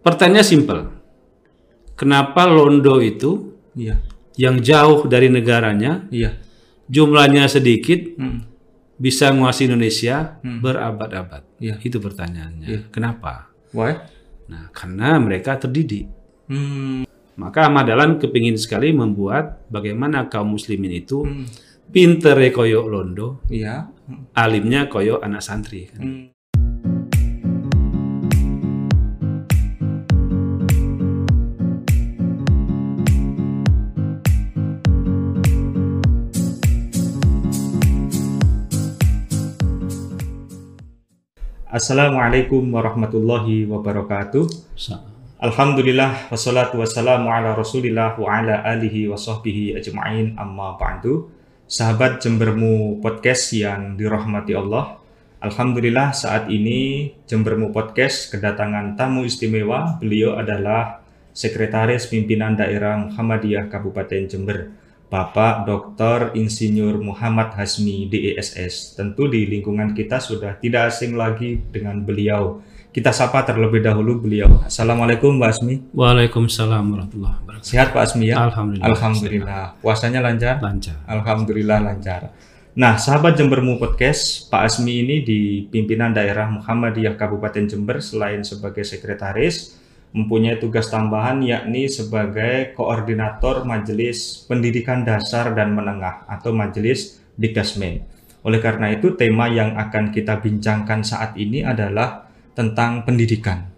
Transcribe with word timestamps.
Pertanyaannya 0.00 0.44
simpel. 0.44 0.78
Kenapa 1.94 2.48
Londo 2.48 2.96
itu 3.04 3.52
Iya. 3.76 4.00
yang 4.40 4.64
jauh 4.64 5.04
dari 5.04 5.28
negaranya, 5.28 6.08
Iya. 6.08 6.40
jumlahnya 6.88 7.44
sedikit, 7.46 8.16
Hmm. 8.16 8.48
bisa 8.96 9.28
menguasai 9.32 9.68
Indonesia 9.68 10.40
berabad-abad? 10.40 11.44
Iya. 11.60 11.76
Itu 11.84 12.00
pertanyaannya. 12.00 12.88
Kenapa? 12.88 13.52
Why? 13.76 14.00
Nah, 14.48 14.72
karena 14.72 15.20
mereka 15.20 15.60
terdidik. 15.60 16.08
Hmm. 16.48 17.04
Maka 17.38 17.68
Ahmad 17.70 17.88
Dahlan 17.88 18.18
kepingin 18.18 18.58
sekali 18.58 18.92
membuat 18.92 19.64
bagaimana 19.70 20.26
kaum 20.28 20.56
muslimin 20.56 20.90
itu 20.92 21.22
Hmm. 21.24 21.46
pinter 21.92 22.36
koyo 22.50 22.88
Londo, 22.88 23.44
Iya. 23.48 23.88
alimnya 24.34 24.88
koyo 24.88 25.20
anak 25.20 25.44
santri. 25.44 25.86
kan. 25.92 26.00
Hmm. 26.00 26.24
Assalamualaikum 41.80 42.76
warahmatullahi 42.76 43.64
wabarakatuh. 43.64 44.44
Alhamdulillah 45.40 46.28
wassalatu 46.28 46.76
wassalamu 46.76 47.32
ala 47.32 47.56
Rasulillah 47.56 48.20
wa 48.20 48.28
ala 48.28 48.60
alihi 48.68 49.08
wa 49.08 49.16
sahbihi 49.16 49.80
ajma'in 49.80 50.36
amma 50.36 50.76
ba'du. 50.76 51.32
Sahabat 51.64 52.20
Jembermu 52.20 53.00
Podcast 53.00 53.56
yang 53.56 53.96
dirahmati 53.96 54.52
Allah. 54.52 55.00
Alhamdulillah 55.40 56.12
saat 56.12 56.52
ini 56.52 57.16
Jembermu 57.24 57.72
Podcast 57.72 58.28
kedatangan 58.28 59.00
tamu 59.00 59.24
istimewa. 59.24 59.96
Beliau 60.04 60.36
adalah 60.36 61.00
Sekretaris 61.32 62.12
Pimpinan 62.12 62.60
Daerah 62.60 63.08
Muhammadiyah 63.08 63.72
Kabupaten 63.72 64.28
Jember. 64.28 64.68
Bapak 65.10 65.66
Dr. 65.66 66.38
Insinyur 66.38 67.02
Muhammad 67.02 67.50
Hasmi 67.58 68.06
DESS. 68.06 68.94
Tentu 68.94 69.26
di 69.26 69.42
lingkungan 69.42 69.90
kita 69.90 70.22
sudah 70.22 70.54
tidak 70.62 70.94
asing 70.94 71.18
lagi 71.18 71.58
dengan 71.74 71.98
beliau. 71.98 72.62
Kita 72.94 73.10
sapa 73.10 73.42
terlebih 73.42 73.82
dahulu 73.82 74.22
beliau. 74.22 74.62
Assalamualaikum 74.62 75.34
Mbak 75.34 75.50
Asmi. 75.50 75.74
Waalaikumsalam 75.98 76.94
warahmatullahi 76.94 77.42
wabarakatuh. 77.42 77.66
Sehat 77.66 77.90
Pak 77.90 78.06
Asmi 78.06 78.30
ya? 78.30 78.38
Alhamdulillah. 78.38 78.86
Alhamdulillah. 78.86 79.64
Puasanya 79.82 80.22
lancar? 80.22 80.62
Lancar. 80.62 81.02
Alhamdulillah 81.10 81.78
lancar. 81.82 82.30
Nah, 82.78 82.94
sahabat 82.94 83.34
Jembermu 83.34 83.82
Podcast, 83.82 84.46
Pak 84.46 84.62
Asmi 84.62 85.02
ini 85.02 85.26
di 85.26 85.66
pimpinan 85.66 86.14
daerah 86.14 86.46
Muhammadiyah 86.54 87.18
Kabupaten 87.18 87.66
Jember 87.66 87.98
selain 87.98 88.46
sebagai 88.46 88.86
sekretaris, 88.86 89.74
mempunyai 90.10 90.58
tugas 90.58 90.90
tambahan 90.90 91.38
yakni 91.42 91.86
sebagai 91.86 92.74
koordinator 92.74 93.62
Majelis 93.62 94.42
Pendidikan 94.50 95.06
Dasar 95.06 95.54
dan 95.54 95.70
Menengah 95.70 96.26
atau 96.26 96.50
Majelis 96.50 97.22
Dikdasmen. 97.38 98.02
Oleh 98.42 98.58
karena 98.58 98.90
itu, 98.90 99.14
tema 99.14 99.46
yang 99.46 99.76
akan 99.76 100.10
kita 100.10 100.40
bincangkan 100.40 101.04
saat 101.04 101.36
ini 101.36 101.62
adalah 101.62 102.26
tentang 102.56 103.04
pendidikan. 103.06 103.68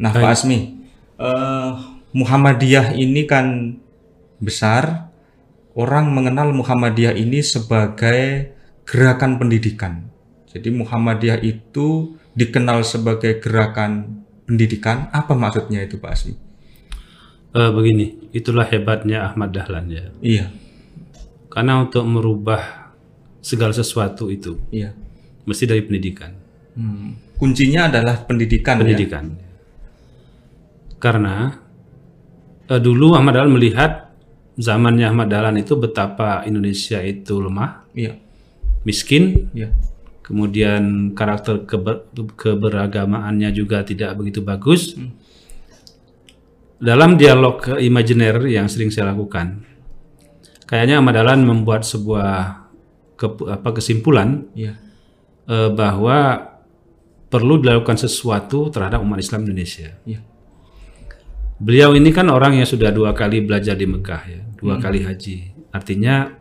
Nah, 0.00 0.14
Pak 0.14 0.22
Baik. 0.24 0.32
Asmi, 0.32 0.58
eh, 1.20 1.70
Muhammadiyah 2.16 2.96
ini 2.96 3.22
kan 3.28 3.76
besar, 4.40 5.12
orang 5.76 6.08
mengenal 6.10 6.56
Muhammadiyah 6.56 7.14
ini 7.18 7.44
sebagai 7.44 8.54
gerakan 8.88 9.36
pendidikan. 9.36 10.08
Jadi 10.50 10.72
Muhammadiyah 10.74 11.38
itu 11.46 12.18
dikenal 12.34 12.82
sebagai 12.82 13.38
gerakan 13.38 14.19
pendidikan. 14.50 15.06
Apa 15.14 15.38
maksudnya 15.38 15.86
itu 15.86 16.02
Pak 16.02 16.10
Asmi? 16.10 16.34
Eh, 17.54 17.70
begini, 17.70 18.30
itulah 18.34 18.66
hebatnya 18.66 19.30
Ahmad 19.30 19.54
Dahlan 19.54 19.86
ya. 19.90 20.04
Iya, 20.18 20.46
Karena 21.50 21.82
untuk 21.82 22.06
merubah 22.06 22.90
segala 23.42 23.74
sesuatu 23.74 24.30
itu 24.30 24.58
iya. 24.70 24.94
mesti 25.46 25.66
dari 25.66 25.82
pendidikan. 25.82 26.30
Hmm. 26.78 27.18
Kuncinya 27.38 27.90
adalah 27.90 28.22
pendidikan. 28.22 28.78
ya? 28.78 28.80
Pendidikan. 28.86 29.24
Karena 31.02 31.50
eh, 32.70 32.78
dulu 32.82 33.18
Ahmad 33.18 33.34
Dahlan 33.34 33.54
melihat 33.54 34.14
zamannya 34.54 35.10
Ahmad 35.10 35.26
Dahlan 35.32 35.58
itu 35.58 35.74
betapa 35.74 36.46
Indonesia 36.46 37.02
itu 37.02 37.42
lemah, 37.42 37.82
Iya, 37.98 38.14
miskin, 38.86 39.50
iya. 39.50 39.74
Kemudian 40.30 41.10
karakter 41.10 41.66
keber- 41.66 42.06
keberagamaannya 42.38 43.50
juga 43.50 43.82
tidak 43.82 44.14
begitu 44.14 44.46
bagus. 44.46 44.94
Dalam 46.80 47.18
dialog 47.18 47.60
imajiner 47.76 48.46
yang 48.46 48.70
sering 48.70 48.88
saya 48.88 49.10
lakukan, 49.12 49.66
kayaknya 50.64 51.02
Ahmad 51.02 51.18
Dahlan 51.18 51.42
membuat 51.44 51.82
sebuah 51.84 52.62
ke- 53.18 53.50
apa, 53.50 53.74
kesimpulan 53.76 54.48
Iya. 54.54 54.78
eh, 55.44 55.70
bahwa 55.74 56.46
perlu 57.26 57.58
dilakukan 57.60 57.98
sesuatu 58.00 58.70
terhadap 58.70 59.02
umat 59.02 59.20
Islam 59.20 59.44
Indonesia. 59.44 59.98
Iya. 60.06 60.22
Beliau 61.60 61.92
ini 61.92 62.08
kan 62.14 62.30
orang 62.32 62.56
yang 62.56 62.64
sudah 62.64 62.88
dua 62.88 63.12
kali 63.12 63.44
belajar 63.44 63.76
di 63.76 63.84
Mekah 63.84 64.22
ya, 64.24 64.40
dua 64.56 64.80
kali 64.80 65.04
haji. 65.04 65.52
Artinya 65.74 66.32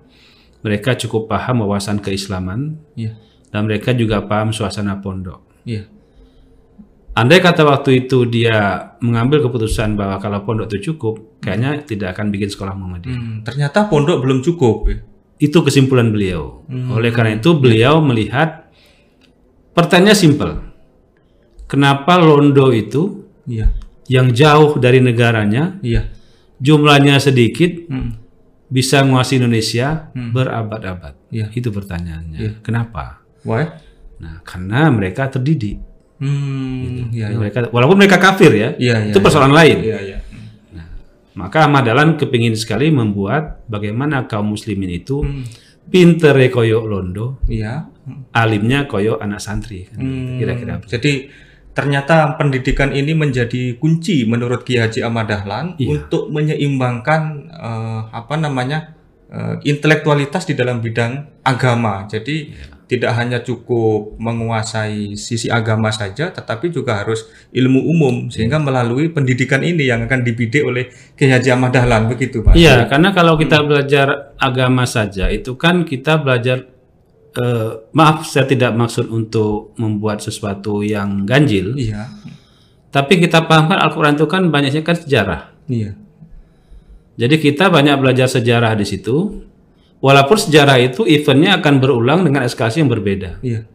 mereka 0.63 0.95
cukup 0.95 1.27
paham 1.27 1.67
wawasan 1.67 1.99
keislaman 1.99 2.79
Iya. 2.95 3.19
Dan 3.49 3.65
mereka 3.65 3.91
juga 3.91 4.21
paham 4.23 4.49
suasana 4.49 4.97
pondok. 4.97 5.41
Iya. 5.65 5.85
Andai 7.13 7.41
kata 7.41 7.65
waktu 7.67 8.05
itu 8.05 8.23
dia 8.25 8.93
mengambil 9.01 9.43
keputusan 9.43 9.97
bahwa 9.97 10.21
kalau 10.21 10.45
pondok 10.45 10.71
itu 10.71 10.93
cukup, 10.93 11.41
kayaknya 11.41 11.83
tidak 11.83 12.15
akan 12.15 12.31
bikin 12.31 12.47
sekolah 12.47 12.77
Muhammadiyah. 12.77 13.17
Hmm, 13.17 13.37
ternyata 13.43 13.89
pondok 13.89 14.23
belum 14.23 14.39
cukup. 14.39 14.75
ya? 14.87 14.97
Itu 15.39 15.59
kesimpulan 15.59 16.11
beliau. 16.11 16.63
Oleh 16.69 17.11
karena 17.11 17.35
itu 17.35 17.55
beliau 17.55 17.99
melihat 17.99 18.71
pertanyaan 19.71 20.15
simpel. 20.15 20.51
Kenapa 21.65 22.17
Londo 22.17 22.71
itu 22.71 23.25
Iya. 23.45 23.71
yang 24.07 24.31
jauh 24.31 24.77
dari 24.77 24.99
negaranya, 24.99 25.79
Iya. 25.79 26.11
jumlahnya 26.59 27.19
sedikit, 27.19 27.87
Hmm. 27.87 28.15
bisa 28.67 29.01
menguasai 29.03 29.39
Indonesia 29.39 30.11
berabad-abad? 30.13 31.15
Iya. 31.31 31.51
Itu 31.51 31.71
pertanyaannya. 31.71 32.59
Kenapa? 32.63 33.23
Why? 33.43 33.63
Nah, 34.19 34.43
karena 34.43 34.89
mereka 34.89 35.27
terdidik. 35.27 35.79
Hmm, 36.19 37.07
iya, 37.15 37.31
iya. 37.31 37.37
Mereka, 37.39 37.71
walaupun 37.71 37.95
mereka 37.95 38.19
kafir 38.19 38.51
ya, 38.51 38.69
Iya, 38.75 38.95
iya. 39.07 39.11
itu 39.11 39.19
persoalan 39.19 39.55
lain. 39.55 39.77
Iya, 39.79 39.99
iya. 40.03 40.17
Maka 41.39 41.71
Ahmad 41.71 41.87
Dahlan 41.87 42.19
kepingin 42.19 42.51
sekali 42.59 42.91
membuat 42.91 43.63
bagaimana 43.65 44.27
kaum 44.27 44.51
muslimin 44.51 44.91
itu 44.91 45.23
Hmm. 45.23 45.47
pinter 45.87 46.35
koyo 46.51 46.83
Londo, 46.83 47.39
Iya. 47.47 47.87
alimnya 48.35 48.83
koyo 48.85 49.15
anak 49.15 49.39
santri. 49.39 49.87
kan. 49.87 50.03
Hmm, 50.03 50.35
Kira-kira. 50.35 50.83
Jadi 50.83 51.31
ternyata 51.71 52.35
pendidikan 52.35 52.91
ini 52.91 53.15
menjadi 53.15 53.79
kunci 53.79 54.27
menurut 54.27 54.67
Ki 54.67 54.75
Haji 54.75 54.99
Ahmad 54.99 55.31
Dahlan 55.31 55.79
Iya. 55.79 55.87
untuk 55.95 56.27
menyeimbangkan 56.27 57.21
eh, 57.49 58.01
apa 58.11 58.35
namanya 58.35 58.99
eh, 59.29 59.55
intelektualitas 59.63 60.43
di 60.43 60.57
dalam 60.57 60.81
bidang 60.83 61.45
agama. 61.45 62.03
Jadi 62.03 62.35
Iya. 62.51 62.78
Tidak 62.89 63.13
hanya 63.13 63.45
cukup 63.45 64.17
menguasai 64.17 65.13
sisi 65.13 65.45
agama 65.45 65.93
saja, 65.93 66.33
tetapi 66.33 66.73
juga 66.73 66.97
harus 66.97 67.29
ilmu 67.53 67.85
umum 67.85 68.15
sehingga 68.33 68.57
melalui 68.57 69.13
pendidikan 69.13 69.61
ini 69.61 69.85
yang 69.85 70.09
akan 70.09 70.25
dibidik 70.25 70.65
oleh 70.65 70.89
Ki 71.13 71.29
Haji 71.29 71.53
Ahmad 71.53 71.69
Dahlan 71.69 72.09
begitu 72.09 72.41
Pak. 72.41 72.57
Iya, 72.57 72.89
karena 72.89 73.13
kalau 73.13 73.37
kita 73.37 73.61
belajar 73.61 74.33
agama 74.41 74.89
saja 74.89 75.29
itu 75.29 75.53
kan 75.53 75.85
kita 75.85 76.17
belajar 76.17 76.65
eh, 77.37 77.71
maaf 77.93 78.25
saya 78.25 78.49
tidak 78.49 78.73
maksud 78.73 79.05
untuk 79.13 79.77
membuat 79.77 80.25
sesuatu 80.25 80.81
yang 80.81 81.29
ganjil, 81.29 81.77
Iya. 81.77 82.09
tapi 82.89 83.21
kita 83.21 83.45
pahamkan 83.45 83.77
Al-Qur'an 83.85 84.17
itu 84.17 84.25
kan 84.25 84.49
banyaknya 84.49 84.81
kan 84.81 84.97
sejarah. 84.97 85.53
Iya. 85.69 85.93
Jadi 87.21 87.35
kita 87.37 87.69
banyak 87.69 88.01
belajar 88.01 88.25
sejarah 88.25 88.73
di 88.73 88.87
situ. 88.87 89.45
Walaupun 89.99 90.37
sejarah 90.39 90.79
itu 90.79 91.03
eventnya 91.03 91.59
akan 91.59 91.83
berulang 91.83 92.23
dengan 92.23 92.47
eskalasi 92.47 92.79
yang 92.79 92.87
berbeda. 92.87 93.43
Iya. 93.43 93.67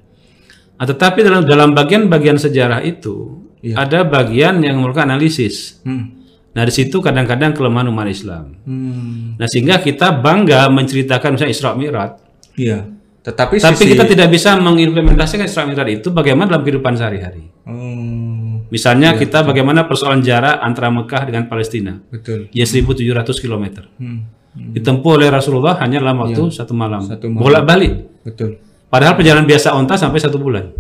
Nah, 0.75 0.87
tetapi 0.89 1.21
dalam 1.21 1.45
dalam 1.45 1.71
bagian-bagian 1.73 2.37
sejarah 2.37 2.81
itu 2.81 3.45
Iya. 3.61 3.81
ada 3.81 4.05
bagian 4.05 4.61
yang 4.61 4.77
memerlukan 4.77 5.09
analisis. 5.09 5.81
Hmm. 5.85 6.21
Nah 6.53 6.63
di 6.63 6.71
situ 6.71 7.01
kadang-kadang 7.01 7.51
kelemahan 7.51 7.89
umat 7.89 8.07
Islam. 8.07 8.57
Hmm. 8.63 9.35
Nah 9.37 9.47
sehingga 9.49 9.81
kita 9.81 10.13
bangga 10.15 10.69
menceritakan 10.69 11.35
misalnya 11.35 11.53
Isra 11.53 11.71
Mi'raj, 11.73 12.13
Iya. 12.55 12.89
Tetapi 13.25 13.57
tapi 13.57 13.75
sisi 13.75 13.97
kita 13.97 14.05
tidak 14.05 14.29
bisa 14.29 14.53
mengimplementasikan 14.61 15.49
Isra 15.49 15.65
Mi'raj 15.65 15.89
itu 15.99 16.13
bagaimana 16.13 16.53
dalam 16.53 16.63
kehidupan 16.63 16.93
sehari-hari. 16.95 17.49
Hmm, 17.65 18.69
Misalnya 18.69 19.15
kita 19.15 19.41
bagaimana 19.43 19.85
persoalan 19.85 20.21
jarak 20.21 20.61
antara 20.61 20.89
Mekah 20.89 21.23
dengan 21.25 21.45
Palestina, 21.47 22.01
betul. 22.09 22.53
ya 22.53 22.65
1.700 22.65 23.39
km. 23.39 23.65
Hmm, 23.97 24.29
Ditempuh 24.55 25.19
oleh 25.19 25.29
Rasulullah 25.29 25.75
hanya 25.79 25.99
dalam 25.99 26.19
waktu 26.21 26.47
satu 26.49 26.71
malam, 26.73 27.03
Satu 27.03 27.27
malam. 27.27 27.43
bolak-balik. 27.43 27.93
betul. 28.23 28.57
Padahal 28.87 29.19
perjalanan 29.19 29.45
biasa 29.45 29.75
onta 29.75 29.99
sampai 29.99 30.19
satu 30.19 30.39
bulan. 30.39 30.71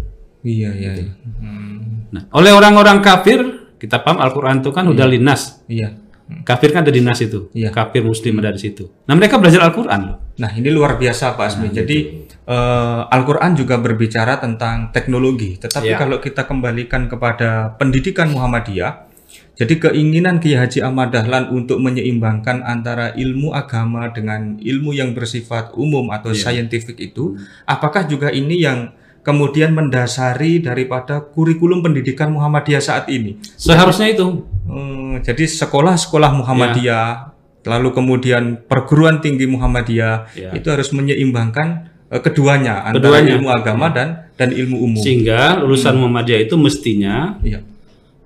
Iya, 0.41 0.71
iya. 0.73 0.93
iya. 0.95 1.13
Hmm, 1.43 2.07
Nah, 2.15 2.31
oleh 2.31 2.55
orang-orang 2.55 3.03
kafir 3.03 3.43
kita 3.75 3.99
paham 3.99 4.23
Al-Quran 4.23 4.63
itu 4.63 4.71
kan 4.71 4.87
udah 4.87 5.03
linas. 5.05 5.59
Iya. 5.67 5.99
Kafir 6.41 6.71
kan 6.71 6.87
ada 6.87 6.95
di 6.95 7.03
nas 7.03 7.19
itu. 7.19 7.51
Iya. 7.51 7.69
Kafir 7.69 8.01
muslim 8.01 8.39
ada 8.39 8.49
di 8.49 8.63
situ. 8.63 8.89
Nah 9.05 9.13
mereka 9.13 9.37
belajar 9.37 9.61
Al-Quran. 9.61 10.03
Nah, 10.35 10.51
ini 10.55 10.71
luar 10.71 10.97
biasa 10.97 11.35
Pak 11.35 11.45
Asmi. 11.45 11.69
Jadi 11.69 11.99
eh, 12.47 13.01
Al-Qur'an 13.11 13.53
juga 13.53 13.77
berbicara 13.77 14.39
tentang 14.39 14.89
teknologi, 14.89 15.59
tetapi 15.59 15.85
Ya. 15.85 15.99
kalau 15.99 16.23
kita 16.23 16.47
kembalikan 16.47 17.09
kepada 17.09 17.75
pendidikan 17.75 18.31
Muhammadiyah, 18.31 19.11
jadi 19.55 19.75
keinginan 19.79 20.43
Kiai 20.43 20.59
Haji 20.59 20.83
Ahmad 20.83 21.15
Dahlan 21.15 21.55
untuk 21.55 21.79
menyeimbangkan 21.79 22.67
antara 22.67 23.15
ilmu 23.15 23.55
agama 23.55 24.11
dengan 24.11 24.59
ilmu 24.59 24.91
yang 24.91 25.15
bersifat 25.15 25.79
umum 25.79 26.11
atau 26.11 26.35
scientific 26.35 26.99
itu, 26.99 27.39
apakah 27.63 28.03
juga 28.03 28.35
ini 28.35 28.59
yang 28.59 28.91
kemudian 29.23 29.71
mendasari 29.71 30.59
daripada 30.59 31.23
kurikulum 31.23 31.87
pendidikan 31.87 32.35
Muhammadiyah 32.35 32.83
saat 32.83 33.07
ini? 33.07 33.39
Seharusnya 33.55 34.11
itu. 34.11 34.43
Hmm, 34.67 35.23
jadi 35.23 35.47
sekolah-sekolah 35.47 36.35
Muhammadiyah, 36.35 37.31
lalu 37.63 37.95
kemudian 37.95 38.59
perguruan 38.67 39.23
tinggi 39.23 39.47
Muhammadiyah 39.47 40.35
Ya. 40.35 40.51
itu 40.51 40.67
harus 40.67 40.91
menyeimbangkan 40.91 41.95
eh, 42.11 42.19
keduanya 42.19 42.91
antara 42.91 43.23
Keduanya. 43.23 43.39
ilmu 43.39 43.49
agama 43.55 43.87
dan 43.95 44.09
dan 44.35 44.51
ilmu 44.51 44.83
umum. 44.83 44.99
Sehingga 44.99 45.63
lulusan 45.63 45.95
Muhammadiyah 45.95 46.43
itu 46.43 46.59
mestinya 46.59 47.39
Iya, 47.39 47.63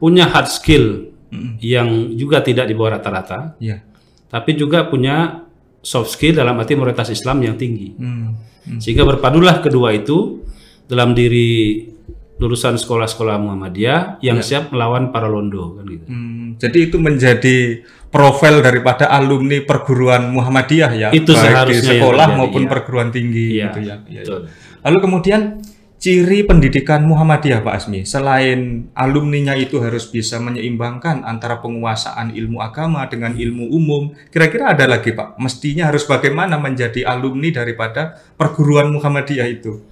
punya 0.00 0.25
hard 0.25 0.48
skill 0.48 1.12
Mm-mm. 1.28 1.60
yang 1.60 1.88
juga 2.16 2.40
tidak 2.40 2.69
di 2.69 2.75
bawah 2.76 2.96
rata-rata, 3.00 3.54
iya. 3.60 3.84
tapi 4.32 4.56
juga 4.56 4.88
punya 4.88 5.44
soft 5.78 6.16
skill 6.16 6.36
dalam 6.36 6.58
arti 6.58 6.75
moralitas 6.75 7.12
Islam 7.12 7.44
yang 7.44 7.54
tinggi. 7.54 7.94
Hmm, 7.94 8.34
hmm. 8.66 8.78
Sehingga 8.82 9.06
berpadulah 9.06 9.62
kedua 9.62 9.94
itu 9.94 10.42
dalam 10.88 11.12
diri 11.12 11.84
lulusan 12.38 12.78
sekolah-sekolah 12.78 13.34
Muhammadiyah 13.42 14.22
yang 14.22 14.38
siap 14.40 14.70
melawan 14.70 15.10
para 15.10 15.26
londo 15.26 15.75
kan 15.78 15.84
gitu. 15.90 16.06
Hmm, 16.06 16.54
jadi 16.56 16.78
itu 16.86 16.96
menjadi 17.02 17.82
profil 18.08 18.62
daripada 18.62 19.10
alumni 19.10 19.58
perguruan 19.60 20.32
Muhammadiyah 20.32 20.90
ya, 20.96 21.08
Itu 21.12 21.34
baik 21.34 21.44
seharusnya 21.44 21.92
di 21.92 21.98
sekolah 21.98 22.26
maupun 22.38 22.64
ya. 22.64 22.69
perguruan 22.70 23.08
tinggi 23.12 23.58
Iya, 23.58 23.64
gitu 23.69 23.80
ya. 23.84 23.96
Iya, 24.06 24.20
betul. 24.25 24.40
iya. 24.46 24.50
Lalu 24.86 24.98
kemudian 25.02 25.40
ciri 26.08 26.40
pendidikan 26.40 27.05
Muhammadiyah 27.05 27.60
Pak 27.60 27.84
Asmi, 27.84 28.08
selain 28.08 28.88
alumninya 28.96 29.52
itu 29.52 29.76
harus 29.84 30.08
bisa 30.08 30.40
menyeimbangkan 30.40 31.20
antara 31.20 31.60
penguasaan 31.60 32.32
ilmu 32.32 32.64
agama 32.64 33.05
dengan 33.12 33.37
ilmu 33.37 33.69
umum, 33.69 34.16
kira-kira 34.32 34.72
ada 34.72 34.88
lagi 34.88 35.12
Pak, 35.12 35.37
mestinya 35.37 35.93
harus 35.93 36.08
bagaimana 36.08 36.56
menjadi 36.56 37.05
alumni 37.05 37.52
daripada 37.52 38.25
perguruan 38.40 38.88
Muhammadiyah 38.88 39.49
itu? 39.52 39.84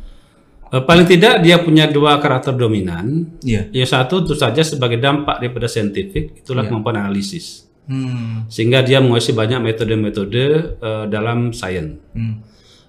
Eh, 0.73 0.83
paling 0.89 1.05
tidak 1.05 1.45
dia 1.45 1.61
punya 1.61 1.85
dua 1.85 2.17
karakter 2.17 2.57
dominan. 2.57 3.37
Iya. 3.45 3.69
Ya 3.69 3.85
satu 3.85 4.25
tentu 4.25 4.41
saja 4.41 4.65
sebagai 4.65 4.97
dampak 4.97 5.45
daripada 5.45 5.69
saintifik 5.69 6.41
itulah 6.41 6.65
kemampuan 6.65 6.97
analisis. 6.97 7.69
Hmm. 7.85 8.49
Sehingga 8.49 8.81
dia 8.81 9.05
menguasai 9.05 9.37
banyak 9.37 9.61
metode-metode 9.61 10.45
eh, 10.81 11.05
dalam 11.12 11.53
sains. 11.53 12.01
Hmm. 12.17 12.41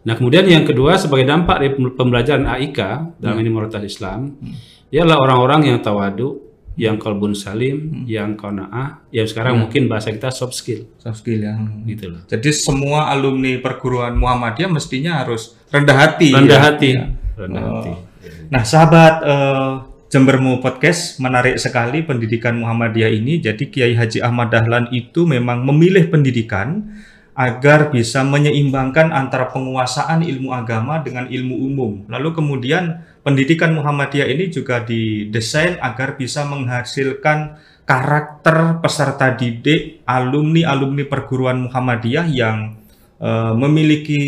Nah, 0.07 0.15
kemudian 0.15 0.47
yang 0.47 0.63
kedua 0.63 0.95
sebagai 0.95 1.27
dampak 1.27 1.59
dari 1.59 1.71
pembelajaran 1.75 2.47
AIK 2.47 2.79
dalam 3.19 3.35
ini 3.43 3.49
moralitas 3.51 3.83
Islam, 3.83 4.39
ialah 4.87 5.19
orang-orang 5.19 5.67
yang 5.67 5.83
tawadu, 5.83 6.39
yang 6.79 6.95
kalbun 6.95 7.35
salim, 7.35 8.07
yang 8.07 8.39
qanaah, 8.39 9.03
yang 9.11 9.27
sekarang 9.27 9.59
mungkin 9.59 9.91
bahasa 9.91 10.13
kita 10.15 10.31
soft 10.31 10.55
skill, 10.55 10.87
Soft 10.95 11.25
skill 11.25 11.43
ya. 11.43 11.59
Hmm. 11.59 11.83
gitu 11.83 12.07
loh. 12.07 12.23
Jadi 12.23 12.55
semua 12.55 13.11
alumni 13.11 13.59
perguruan 13.59 14.15
Muhammadiyah 14.15 14.71
mestinya 14.71 15.19
harus 15.25 15.59
rendah 15.67 15.97
hati. 15.97 16.31
Rendah 16.31 16.55
ya? 16.55 16.65
hati, 16.71 16.89
Ya. 16.95 17.05
rendah 17.35 17.61
Oh. 17.61 17.71
hati. 17.81 17.91
Nah, 18.47 18.63
sahabat 18.63 19.13
eh, 19.27 19.71
Jembermu 20.07 20.63
Podcast 20.63 21.19
menarik 21.19 21.59
sekali 21.59 21.99
pendidikan 21.99 22.55
Muhammadiyah 22.55 23.11
ini. 23.11 23.43
Jadi 23.43 23.67
Kiai 23.67 23.91
Haji 23.91 24.23
Ahmad 24.23 24.55
Dahlan 24.55 24.87
itu 24.95 25.27
memang 25.27 25.67
memilih 25.67 26.07
pendidikan 26.07 26.95
agar 27.37 27.93
bisa 27.93 28.25
menyeimbangkan 28.25 29.13
antara 29.13 29.53
penguasaan 29.53 30.25
ilmu 30.25 30.49
agama 30.49 30.97
dengan 31.05 31.29
ilmu 31.29 31.53
umum. 31.53 31.91
Lalu 32.09 32.33
kemudian 32.33 33.05
pendidikan 33.21 33.77
Muhammadiyah 33.77 34.25
ini 34.25 34.49
juga 34.49 34.81
didesain 34.81 35.77
agar 35.77 36.17
bisa 36.17 36.49
menghasilkan 36.49 37.61
karakter 37.85 38.81
peserta 38.81 39.37
didik 39.37 40.01
alumni-alumni 40.09 41.05
perguruan 41.05 41.69
Muhammadiyah 41.69 42.25
yang 42.25 42.73
eh, 43.21 43.53
memiliki 43.53 44.21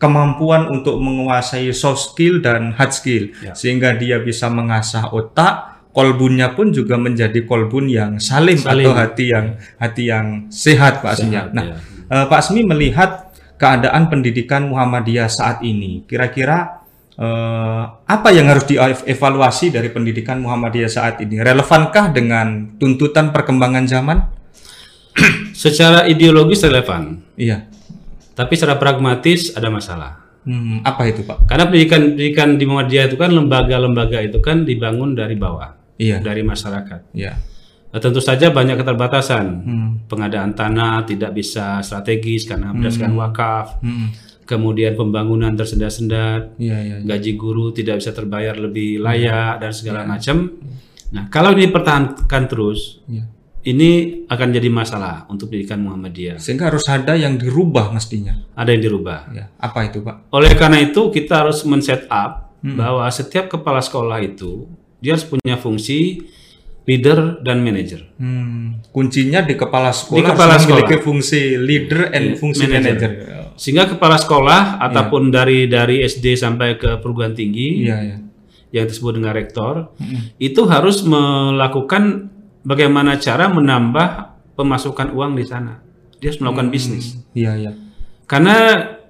kemampuan 0.00 0.70
untuk 0.70 0.96
menguasai 0.96 1.68
soft 1.76 2.14
skill 2.14 2.40
dan 2.40 2.72
hard 2.72 2.92
skill 2.94 3.24
Ya. 3.44 3.52
sehingga 3.52 3.92
dia 3.98 4.16
bisa 4.22 4.48
mengasah 4.48 5.12
otak 5.12 5.82
kolbunnya 5.92 6.54
pun 6.56 6.70
juga 6.72 6.94
menjadi 6.96 7.42
kolbun 7.44 7.90
yang 7.90 8.16
salim, 8.16 8.56
Salim. 8.56 8.86
atau 8.88 8.92
hati 8.96 9.24
yang 9.28 9.46
hati 9.76 10.02
yang 10.08 10.26
sehat 10.48 11.02
Pak. 11.04 11.18
Sehat, 11.20 11.50
Nah, 11.52 11.74
ya. 11.74 11.76
Eh, 12.10 12.24
Pak 12.26 12.38
Asmi 12.42 12.66
melihat 12.66 13.30
keadaan 13.56 14.10
pendidikan 14.10 14.66
Muhammadiyah 14.66 15.30
saat 15.30 15.62
ini, 15.62 16.02
kira-kira 16.04 16.82
eh, 17.14 17.84
apa 17.86 18.28
yang 18.34 18.50
harus 18.50 18.66
dievaluasi 18.66 19.70
dari 19.70 19.88
pendidikan 19.88 20.42
Muhammadiyah 20.42 20.90
saat 20.90 21.22
ini? 21.22 21.38
Relevankah 21.38 22.10
dengan 22.10 22.76
tuntutan 22.76 23.30
perkembangan 23.30 23.84
zaman? 23.86 24.18
Secara 25.52 26.06
ideologis 26.08 26.64
relevan, 26.64 27.20
Iya. 27.36 27.66
tapi 28.32 28.56
secara 28.56 28.80
pragmatis 28.80 29.52
ada 29.52 29.68
masalah. 29.68 30.16
Hmm, 30.40 30.80
apa 30.80 31.04
itu 31.04 31.20
Pak? 31.20 31.44
Karena 31.44 31.68
pendidikan 31.68 32.16
pendidikan 32.16 32.48
di 32.56 32.64
Muhammadiyah 32.64 33.04
itu 33.12 33.16
kan 33.20 33.28
lembaga-lembaga 33.28 34.24
itu 34.24 34.40
kan 34.40 34.64
dibangun 34.64 35.12
dari 35.12 35.36
bawah, 35.36 35.76
Iya. 36.00 36.24
dari 36.24 36.40
masyarakat. 36.40 37.12
Iya. 37.12 37.36
Nah, 37.90 37.98
tentu 37.98 38.22
saja 38.22 38.50
banyak 38.50 38.78
keterbatasan. 38.78 39.46
Hmm. 39.60 39.88
Pengadaan 40.06 40.54
tanah 40.54 41.02
tidak 41.02 41.34
bisa 41.34 41.82
strategis 41.82 42.46
karena 42.46 42.70
berdasarkan 42.70 43.14
wakaf. 43.14 43.66
Hmm. 43.82 44.14
Kemudian 44.46 44.94
pembangunan 44.94 45.54
tersendat-sendat, 45.54 46.58
Iya, 46.58 46.78
iya. 46.78 46.96
iya. 46.98 47.06
gaji 47.06 47.32
guru 47.34 47.70
tidak 47.70 48.02
bisa 48.02 48.10
terbayar 48.10 48.54
lebih 48.54 48.98
layak 48.98 49.58
dan 49.58 49.70
segala 49.70 50.02
macam. 50.02 50.58
Nah, 51.10 51.26
kalau 51.26 51.54
ini 51.54 51.66
dipertahankan 51.66 52.42
terus, 52.46 52.98
Iya. 53.06 53.26
ini 53.64 53.90
akan 54.26 54.48
jadi 54.50 54.66
masalah 54.66 55.26
untuk 55.26 55.50
pendidikan 55.50 55.78
Muhammadiyah. 55.80 56.38
Sehingga 56.38 56.66
harus 56.66 56.86
ada 56.86 57.14
yang 57.14 57.38
dirubah 57.38 57.90
mestinya. 57.90 58.34
Ada 58.54 58.74
yang 58.74 58.82
dirubah. 58.82 59.18
Ya. 59.30 59.50
Apa 59.54 59.86
itu 59.86 60.02
Pak? 60.02 60.30
Oleh 60.30 60.54
karena 60.54 60.78
itu, 60.78 61.10
kita 61.10 61.46
harus 61.46 61.62
men-set 61.62 62.06
up 62.06 62.50
Hmm. 62.60 62.76
bahwa 62.76 63.08
setiap 63.08 63.48
kepala 63.48 63.80
sekolah 63.80 64.20
itu 64.20 64.68
dia 65.00 65.16
harus 65.16 65.24
punya 65.24 65.56
fungsi 65.56 66.20
leader 66.82 67.38
dan 67.40 67.60
manager. 67.60 68.02
Hmm. 68.16 68.80
Kuncinya 68.88 69.40
di 69.40 69.54
kepala 69.54 69.90
sekolah, 69.90 70.16
Di 70.16 70.24
kepala 70.24 70.50
harus 70.54 70.64
memiliki 70.64 70.86
sekolah. 70.90 71.04
fungsi 71.04 71.40
leader 71.56 72.00
and 72.10 72.26
fungsi 72.34 72.64
manager. 72.64 73.10
manager. 73.10 73.10
Sehingga 73.54 73.84
kepala 73.86 74.16
sekolah 74.16 74.60
ataupun 74.80 75.28
dari 75.28 75.66
dari 75.66 76.00
SD 76.00 76.34
sampai 76.34 76.74
ke 76.74 76.98
perguruan 76.98 77.32
tinggi 77.32 77.84
Iya, 77.84 77.96
iya. 78.02 78.16
yang 78.72 78.86
disebut 78.86 79.12
dengan 79.14 79.32
rektor 79.32 79.92
Hmm. 79.94 80.32
itu 80.36 80.60
harus 80.64 81.04
melakukan 81.04 82.32
bagaimana 82.62 83.16
cara 83.16 83.46
menambah 83.46 84.08
pemasukan 84.54 85.10
uang 85.10 85.36
di 85.36 85.44
sana. 85.44 85.80
Dia 86.18 86.28
harus 86.28 86.40
melakukan 86.40 86.68
bisnis. 86.68 87.16
Iya, 87.32 87.52
iya. 87.56 87.72
Karena 88.24 88.56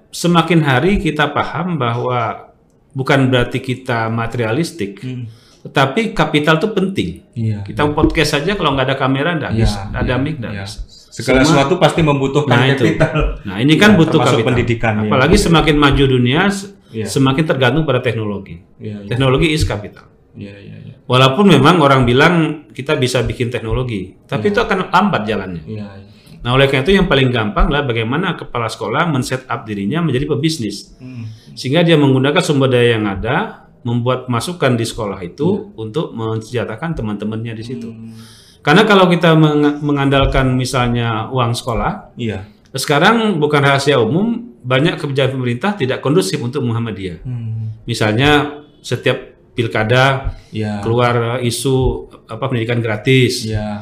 semakin 0.07 0.59
hari 0.61 0.91
kita 0.97 1.29
paham 1.29 1.75
bahwa 1.75 2.51
bukan 2.91 3.27
berarti 3.27 3.59
kita 3.59 4.07
materialistik, 4.07 4.99
Hmm. 4.99 5.25
Tetapi 5.61 6.11
kapital 6.11 6.57
itu 6.57 6.67
penting. 6.69 7.09
Iya. 7.33 7.61
Kita 7.61 7.85
podcast 7.91 8.35
saja 8.35 8.53
kalau 8.53 8.73
nggak 8.73 8.87
ada 8.87 8.97
kamera 8.97 9.37
nggak 9.37 9.51
Iya, 9.53 9.61
bisa, 9.61 9.79
nggak 9.87 10.01
ada 10.01 10.15
iya, 10.15 10.23
mic 10.23 10.35
nggak 10.37 10.53
iya. 10.53 10.65
bisa. 10.65 10.79
Segala 11.11 11.43
Semua- 11.43 11.49
sesuatu 11.67 11.73
pasti 11.75 12.01
membutuhkan 12.01 12.55
Nah 12.55 12.65
itu. 12.67 12.83
kapital. 12.87 13.13
Nah 13.43 13.57
ini 13.59 13.73
kan 13.75 13.91
Ya, 13.93 13.97
butuh 13.99 14.11
termasuk 14.15 14.31
kapital. 14.33 14.47
pendidikan, 14.47 14.93
ya. 14.95 15.01
Apalagi 15.05 15.35
semakin 15.37 15.75
maju 15.75 16.03
dunia, 16.07 16.41
Iya. 16.89 17.05
semakin 17.05 17.43
tergantung 17.45 17.83
pada 17.83 17.99
teknologi. 17.99 18.55
Iya, 18.77 19.03
iya. 19.03 19.09
Teknologi 19.11 19.47
is 19.49 19.63
capital. 19.63 20.07
Iya, 20.31 20.55
iya, 20.55 20.75
iya. 20.81 20.93
Walaupun 21.03 21.45
memang 21.45 21.77
orang 21.77 22.07
bilang 22.07 22.33
kita 22.71 22.95
bisa 22.95 23.19
bikin 23.21 23.51
teknologi, 23.51 24.15
tapi 24.23 24.49
itu 24.49 24.57
akan 24.57 24.87
lambat 24.87 25.27
jalannya. 25.27 25.63
Iya, 25.67 25.87
iya. 25.99 26.09
Nah 26.41 26.55
oleh 26.55 26.65
karena 26.65 26.81
itu 26.81 26.91
yang 26.95 27.05
paling 27.05 27.29
gampang 27.29 27.67
adalah 27.67 27.85
bagaimana 27.85 28.33
kepala 28.33 28.65
sekolah 28.65 29.05
men-set 29.05 29.45
up 29.45 29.61
dirinya 29.61 29.99
menjadi 29.99 30.25
pebisnis. 30.25 30.95
Hmm. 30.97 31.27
Sehingga 31.53 31.83
dia 31.83 31.99
menggunakan 31.99 32.39
sumber 32.39 32.71
daya 32.71 32.95
yang 32.95 33.05
ada, 33.05 33.60
membuat 33.81 34.29
masukan 34.29 34.77
di 34.77 34.85
sekolah 34.85 35.17
itu 35.21 35.47
Iya. 35.47 35.61
untuk 35.75 36.13
mensejahterakan 36.13 36.91
teman-temannya 36.93 37.53
di 37.53 37.63
situ. 37.63 37.89
Hmm. 37.89 38.13
Karena 38.61 38.85
kalau 38.85 39.09
kita 39.09 39.33
meng- 39.33 39.81
mengandalkan 39.81 40.53
misalnya 40.53 41.27
uang 41.29 41.51
sekolah, 41.51 42.13
Iya. 42.13 42.45
sekarang 42.71 43.41
bukan 43.41 43.61
rahasia 43.61 43.97
umum, 43.97 44.37
banyak 44.61 45.01
kebijakan 45.01 45.33
pemerintah 45.35 45.73
tidak 45.73 45.99
kondusif 45.99 46.37
untuk 46.37 46.61
Muhammadiyah. 46.61 47.25
Hmm. 47.25 47.73
Misalnya 47.83 48.61
setiap 48.79 49.17
pilkada 49.51 50.37
Iya. 50.53 50.79
keluar 50.79 51.41
isu 51.41 52.05
apa 52.25 52.45
pendidikan 52.45 52.79
gratis. 52.79 53.49
Iya. 53.49 53.81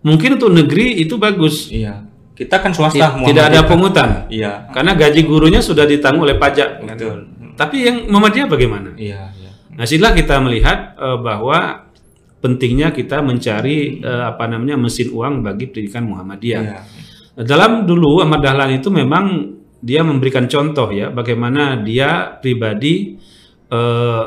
Mungkin 0.00 0.36
untuk 0.36 0.52
negeri 0.52 1.00
itu 1.00 1.16
bagus. 1.16 1.72
Iya. 1.72 2.04
Kita 2.36 2.56
kan 2.56 2.72
swasta 2.72 3.20
Ti- 3.20 3.32
Tidak 3.32 3.44
ada 3.52 3.60
pungutan. 3.64 4.28
Iya. 4.28 4.68
Karena 4.72 4.96
gaji 4.96 5.24
gurunya 5.24 5.60
sudah 5.60 5.84
ditanggung 5.84 6.24
oleh 6.24 6.36
pajak. 6.36 6.84
kan. 6.84 6.96
Tapi 7.60 7.76
yang 7.84 7.96
Muhammadiyah 8.08 8.48
bagaimana? 8.48 8.96
Iya, 8.96 9.28
iya. 9.36 9.50
Nah, 9.76 9.84
sinilah 9.84 10.16
kita 10.16 10.40
melihat 10.40 10.96
eh, 10.96 11.18
bahwa 11.20 11.92
pentingnya 12.40 12.88
kita 12.88 13.20
mencari 13.20 14.00
eh, 14.00 14.24
apa 14.24 14.48
namanya 14.48 14.80
mesin 14.80 15.12
uang 15.12 15.44
bagi 15.44 15.68
pendidikan 15.68 16.08
Muhammadiyah. 16.08 16.62
Iya. 16.64 16.80
Dalam 17.44 17.84
dulu 17.84 18.24
Ahmad 18.24 18.40
Dahlan 18.40 18.80
itu 18.80 18.88
memang 18.88 19.56
dia 19.80 20.04
memberikan 20.04 20.44
contoh 20.44 20.92
ya 20.92 21.08
bagaimana 21.12 21.80
dia 21.84 22.40
pribadi 22.40 23.20
eh, 23.68 24.24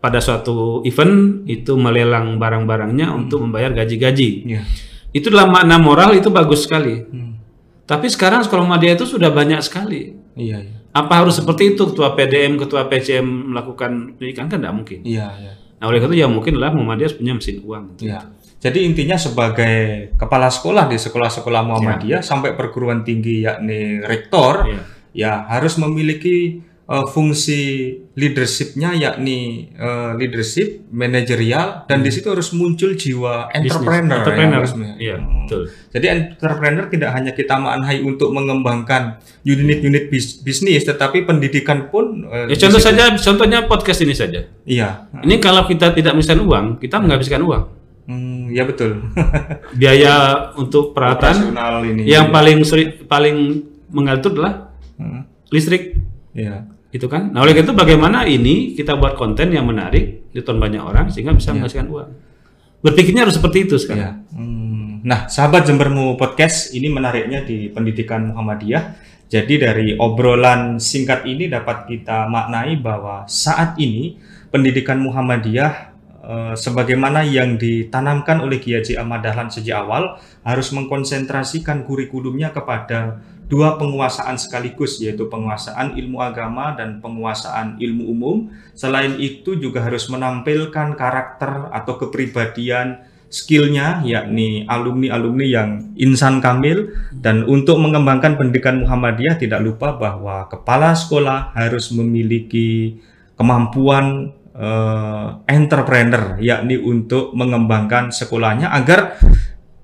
pada 0.00 0.16
suatu 0.16 0.80
event 0.88 1.44
itu 1.44 1.76
melelang 1.76 2.40
barang-barangnya 2.40 3.12
untuk 3.12 3.44
membayar 3.44 3.76
gaji-gaji. 3.76 4.30
Iya. 4.48 4.64
Itu 5.12 5.28
dalam 5.28 5.52
makna 5.52 5.76
moral 5.76 6.16
itu 6.16 6.32
bagus 6.32 6.64
sekali. 6.64 7.04
Hmm. 7.04 7.36
Tapi 7.84 8.08
sekarang 8.08 8.40
sekolah 8.40 8.64
Muhammadiyah 8.64 8.96
itu 8.96 9.04
sudah 9.04 9.28
banyak 9.28 9.60
sekali. 9.60 10.16
Iya, 10.40 10.58
iya. 10.64 10.79
Apa 10.90 11.22
harus 11.22 11.38
seperti 11.38 11.74
itu 11.78 11.82
ketua 11.94 12.18
PDM, 12.18 12.58
ketua 12.58 12.90
PCM 12.90 13.54
melakukan 13.54 14.18
pendidikan 14.18 14.50
kan 14.50 14.58
tidak 14.58 14.74
mungkin. 14.74 14.98
Iya, 15.06 15.28
iya. 15.38 15.52
Nah 15.80 15.86
oleh 15.88 16.02
karena 16.02 16.14
itu 16.18 16.22
ya 16.22 16.28
mungkin 16.28 16.54
lah 16.58 16.74
Muhammadiyah 16.74 17.14
punya 17.16 17.32
mesin 17.38 17.62
uang. 17.62 17.84
Iya. 18.02 18.20
Jadi 18.60 18.84
intinya 18.84 19.16
sebagai 19.16 20.12
kepala 20.20 20.52
sekolah 20.52 20.84
di 20.90 21.00
sekolah-sekolah 21.00 21.62
Muhammadiyah 21.64 22.20
sampai 22.20 22.52
perguruan 22.52 23.00
tinggi 23.00 23.46
yakni 23.46 24.04
rektor 24.04 24.68
Iya. 24.68 24.82
ya 25.16 25.32
harus 25.48 25.80
memiliki 25.80 26.60
eh, 26.90 27.06
fungsi 27.06 27.60
leadershipnya 28.12 28.90
yakni 28.92 29.38
eh, 29.72 30.10
leadership 30.14 30.82
manajerial 30.90 31.86
dan 31.86 32.02
di 32.02 32.10
situ 32.10 32.26
harus 32.26 32.50
muncul 32.50 32.92
jiwa 32.92 33.46
entrepreneur, 33.48 34.10
ya, 34.10 34.18
Entrepreneur. 34.20 34.60
Mas. 34.60 34.74
Iya, 34.98 35.16
Hmm. 35.16 35.30
betul. 35.40 35.62
Jadi 35.88 36.06
entrepreneur 36.06 36.86
tidak 36.86 37.10
hanya 37.12 37.30
kita 37.30 37.54
maknai 37.56 38.02
untuk 38.02 38.30
mengembangkan 38.30 39.16
unit-unit 39.40 40.06
bis- 40.08 40.38
bisnis 40.38 40.82
tetapi 40.82 41.22
pendidikan 41.22 41.86
pun 41.86 42.26
eh, 42.26 42.50
Ya 42.50 42.56
contoh 42.58 42.78
saja, 42.78 43.14
contohnya 43.14 43.64
podcast 43.64 44.00
ini 44.00 44.12
saja. 44.12 44.50
Iya. 44.62 45.06
Ini 45.16 45.38
kalau 45.38 45.64
kita 45.64 45.90
tidak 45.90 46.12
menghabiskan 46.12 46.42
uang, 46.42 46.66
kita 46.76 46.98
menghabiskan 46.98 47.40
uang. 47.40 47.64
Hmm, 48.04 48.50
ya 48.50 48.66
betul. 48.66 48.98
Biaya 49.78 50.14
untuk 50.54 50.90
peralatan 50.90 51.54
ini. 51.86 52.02
yang 52.04 52.28
paling 52.28 52.66
seri- 52.66 52.98
paling 53.00 53.62
mengatur 53.88 54.34
adalah 54.34 54.74
Hmm, 54.94 55.22
listrik, 55.48 55.96
Iya. 56.30 56.68
Gitu 56.90 57.06
kan? 57.06 57.30
Nah 57.30 57.46
oleh 57.46 57.54
karena 57.54 57.70
itu 57.70 57.74
bagaimana 57.74 58.18
ini 58.26 58.74
kita 58.74 58.98
buat 58.98 59.14
konten 59.14 59.54
yang 59.54 59.66
menarik, 59.66 60.30
ditonton 60.34 60.58
banyak 60.58 60.82
orang 60.82 61.06
sehingga 61.10 61.34
bisa 61.34 61.54
menghasilkan 61.54 61.88
uang. 61.90 62.10
Berpikirnya 62.80 63.28
harus 63.28 63.36
seperti 63.36 63.68
itu 63.68 63.76
sekarang. 63.76 64.24
Iya. 64.26 64.34
Hmm. 64.34 64.80
Nah, 65.00 65.32
sahabat 65.32 65.64
Jembermu 65.64 66.20
Podcast 66.20 66.76
ini 66.76 66.92
menariknya 66.92 67.40
di 67.40 67.72
pendidikan 67.72 68.32
Muhammadiyah. 68.32 69.08
Jadi 69.30 69.54
dari 69.56 69.86
obrolan 69.96 70.76
singkat 70.76 71.24
ini 71.24 71.46
dapat 71.48 71.88
kita 71.88 72.28
maknai 72.28 72.76
bahwa 72.76 73.24
saat 73.30 73.78
ini 73.78 74.18
pendidikan 74.50 74.98
Muhammadiyah 75.00 75.72
eh, 76.20 76.54
sebagaimana 76.58 77.24
yang 77.24 77.56
ditanamkan 77.56 78.42
oleh 78.44 78.58
Kiai 78.60 78.82
Haji 78.82 78.98
Ahmad 78.98 79.24
Dahlan 79.24 79.48
sejak 79.48 79.86
awal 79.86 80.18
harus 80.42 80.68
mengkonsentrasikan 80.74 81.86
kurikulumnya 81.86 82.50
kepada 82.50 83.22
dua 83.50 83.74
penguasaan 83.74 84.38
sekaligus 84.38 85.02
yaitu 85.02 85.26
penguasaan 85.26 85.98
ilmu 85.98 86.22
agama 86.22 86.78
dan 86.78 87.02
penguasaan 87.02 87.82
ilmu 87.82 88.06
umum. 88.06 88.36
Selain 88.78 89.18
itu 89.18 89.58
juga 89.58 89.82
harus 89.82 90.06
menampilkan 90.06 90.94
karakter 90.94 91.68
atau 91.74 91.98
kepribadian 91.98 93.02
skillnya 93.30 94.02
yakni 94.02 94.66
alumni-alumni 94.66 95.46
yang 95.46 95.70
insan 95.94 96.42
kamil 96.42 96.90
dan 97.14 97.46
untuk 97.46 97.78
mengembangkan 97.78 98.34
pendidikan 98.34 98.82
Muhammadiyah 98.82 99.38
tidak 99.38 99.62
lupa 99.62 99.94
bahwa 99.94 100.50
kepala 100.50 100.98
sekolah 100.98 101.54
harus 101.54 101.94
memiliki 101.94 102.98
kemampuan 103.38 104.34
eh, 104.50 105.26
entrepreneur 105.46 106.42
yakni 106.42 106.74
untuk 106.78 107.30
mengembangkan 107.38 108.10
sekolahnya 108.10 108.74
agar 108.74 109.22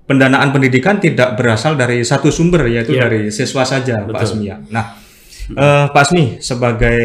pendanaan 0.07 0.55
pendidikan 0.55 1.03
tidak 1.03 1.35
berasal 1.35 1.75
dari 1.75 2.07
satu 2.07 2.31
sumber 2.31 2.71
yaitu 2.71 2.95
Iya. 2.95 3.03
dari 3.07 3.23
siswa 3.35 3.67
saja 3.67 4.07
Pak 4.07 4.15
Betul. 4.15 4.23
Asmi 4.23 4.45
ya. 4.47 4.57
Nah, 4.71 4.85
eh, 5.51 5.87
Pak 5.91 6.03
Asmi 6.03 6.39
sebagai 6.39 6.99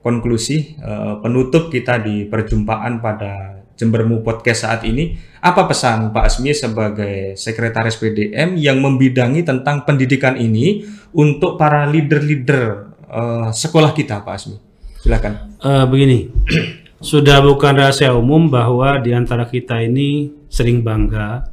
konklusi 0.00 0.74
eh, 0.80 1.14
penutup 1.20 1.68
kita 1.68 2.00
di 2.00 2.24
perjumpaan 2.24 2.98
pada 2.98 3.60
Jembermu 3.76 4.24
Podcast 4.24 4.64
saat 4.64 4.88
ini, 4.88 5.12
apa 5.44 5.68
pesan 5.68 6.08
Pak 6.08 6.24
Asmi 6.32 6.56
sebagai 6.56 7.36
sekretaris 7.36 8.00
PDM 8.00 8.56
yang 8.56 8.80
membidangi 8.80 9.44
tentang 9.44 9.84
pendidikan 9.84 10.32
ini 10.40 10.80
untuk 11.12 11.60
para 11.60 11.84
leader-leader 11.84 12.88
eh, 13.04 13.48
sekolah 13.52 13.92
kita, 13.92 14.24
Pak 14.24 14.32
Asmi? 14.32 14.56
Silakan. 15.04 15.60
Eh, 15.60 15.84
begini, 15.92 16.32
sudah 17.04 17.44
bukan 17.44 17.76
rahasia 17.76 18.16
umum 18.16 18.48
bahwa 18.48 18.96
di 18.96 19.12
antara 19.12 19.44
kita 19.44 19.84
ini 19.84 20.32
sering 20.48 20.80
bangga 20.80 21.44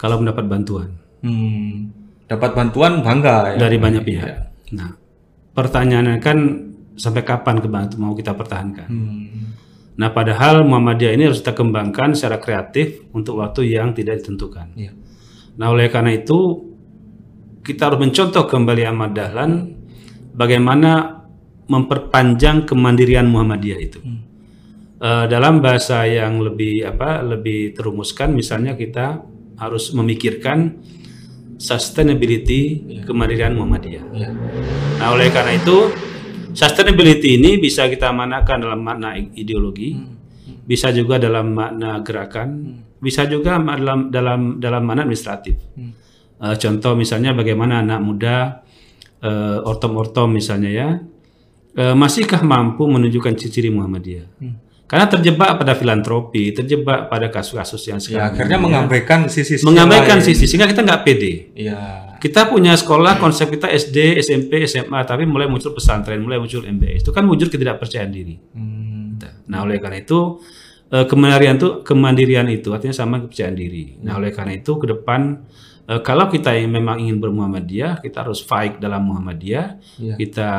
kalau 0.00 0.16
mendapat 0.18 0.48
bantuan 0.48 0.88
Hmm, 1.20 1.92
dapat 2.24 2.56
bantuan 2.56 3.04
bangga 3.04 3.52
ya. 3.52 3.56
dari 3.60 3.76
banyak 3.76 4.00
pihak. 4.00 4.34
Nah, 4.72 4.96
pertanyaannya 5.52 6.16
kan 6.16 6.38
sampai 6.96 7.20
kapan 7.20 7.60
kebantu 7.60 8.00
mau 8.00 8.16
kita 8.16 8.32
pertahankan? 8.32 8.88
Hmm, 8.88 9.52
Nah, 10.00 10.08
padahal 10.08 10.64
Muhammadiyah 10.64 11.12
ini 11.12 11.28
harus 11.28 11.44
kita 11.44 11.52
kembangkan 11.52 12.16
secara 12.16 12.40
kreatif 12.40 13.04
untuk 13.12 13.36
waktu 13.36 13.68
yang 13.68 13.92
tidak 13.92 14.24
ditentukan. 14.24 14.72
iya. 14.72 14.96
Nah, 15.60 15.68
oleh 15.68 15.92
karena 15.92 16.16
itu 16.16 16.72
kita 17.60 17.92
harus 17.92 18.00
mencontoh 18.00 18.48
kembali 18.48 18.88
Ahmad 18.88 19.12
Dahlan 19.12 19.76
bagaimana 20.32 21.20
memperpanjang 21.68 22.64
kemandirian 22.64 23.28
Muhammadiyah 23.28 23.76
itu. 23.78 24.00
Eh, 25.00 25.24
dalam 25.28 25.60
bahasa 25.60 26.04
yang 26.04 26.40
lebih 26.40 26.84
apa 26.84 27.20
lebih 27.20 27.72
terumuskan 27.72 28.32
misalnya 28.32 28.72
kita 28.72 29.20
harus 29.60 29.92
memikirkan 29.92 30.80
sustainability 31.60 32.80
kemandirian 33.04 33.52
Muhammadiyah. 33.52 34.04
Iya. 34.16 34.28
Nah, 34.96 35.08
oleh 35.12 35.28
karena 35.28 35.60
itu 35.60 35.92
sustainability 36.56 37.36
ini 37.36 37.60
bisa 37.60 37.84
kita 37.92 38.08
manakan 38.10 38.64
dalam 38.64 38.80
makna 38.80 39.12
ideologi, 39.36 39.92
bisa 40.64 40.88
juga 40.96 41.20
dalam 41.20 41.52
makna 41.52 42.00
gerakan, 42.00 42.80
bisa 42.96 43.28
juga 43.28 43.60
dalam 43.60 44.08
dalam 44.08 44.40
dalam 44.56 44.82
makna 44.88 45.04
administratif. 45.04 45.60
Eh, 46.40 46.56
contoh 46.56 46.96
misalnya 46.96 47.36
bagaimana 47.36 47.84
anak 47.84 48.00
muda 48.00 48.36
eh, 49.20 49.60
ortom-ortom 49.60 50.32
misalnya 50.32 50.70
ya, 50.72 50.88
eh, 51.76 51.92
masihkah 51.92 52.40
mampu 52.40 52.88
menunjukkan 52.88 53.36
ciri-ciri 53.36 53.68
Muhammadiyah? 53.68 54.26
Karena 54.90 55.06
terjebak 55.06 55.54
pada 55.54 55.78
filantropi, 55.78 56.50
terjebak 56.50 57.06
pada 57.06 57.30
kasus-kasus 57.30 57.78
yang 57.86 58.02
Ya, 58.02 58.04
sekarang 58.04 58.26
akhirnya 58.34 58.50
ini, 58.50 58.58
ya. 58.58 58.66
mengabaikan 58.66 59.20
sisi 59.30 59.54
mengabaikan 59.62 60.18
lain. 60.18 60.26
sisi 60.26 60.44
sehingga 60.50 60.66
kita 60.66 60.82
nggak 60.82 61.02
pede. 61.06 61.54
Iya. 61.54 61.78
Kita 62.18 62.50
punya 62.50 62.74
sekolah 62.74 63.16
konsep 63.16 63.48
kita 63.48 63.70
SD, 63.70 64.18
SMP, 64.18 64.66
SMA, 64.66 65.06
tapi 65.06 65.24
mulai 65.24 65.46
muncul 65.46 65.70
pesantren, 65.70 66.18
mulai 66.18 66.36
muncul 66.36 66.66
MBS. 66.66 67.00
Itu 67.00 67.14
kan 67.14 67.22
wujud 67.24 67.48
ketidakpercayaan 67.48 68.10
diri. 68.10 68.34
Hmm, 68.52 69.14
Nah, 69.46 69.62
oleh 69.62 69.78
karena 69.78 70.02
itu 70.02 70.42
eh, 70.90 71.06
kemandirian 71.06 71.54
itu 71.54 71.68
kemandirian 71.80 72.46
itu 72.50 72.74
artinya 72.74 72.92
sama 72.92 73.22
kepercayaan 73.22 73.54
diri. 73.54 73.94
Nah, 74.02 74.18
oleh 74.18 74.34
karena 74.34 74.58
itu 74.58 74.74
ke 74.74 74.90
depan 74.90 75.38
eh, 75.86 76.00
kalau 76.02 76.26
kita 76.26 76.50
memang 76.66 76.98
ingin 76.98 77.22
bermuhammadiyah, 77.22 78.02
kita 78.02 78.26
harus 78.26 78.42
fight 78.42 78.82
dalam 78.82 79.06
Muhammadiyah. 79.06 79.66
Iya. 80.02 80.14
Kita 80.18 80.50